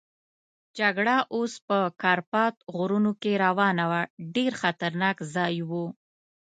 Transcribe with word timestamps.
جګړه 0.77 1.17
اوس 1.35 1.53
په 1.67 1.77
کارپات 2.01 2.55
غرونو 2.75 3.11
کې 3.21 3.33
روانه 3.45 3.85
وه، 3.91 4.01
ډېر 4.35 4.51
خطرناک 4.61 5.17
ځای 5.35 5.55
وو. 5.69 5.85